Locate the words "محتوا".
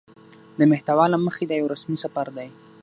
0.71-1.05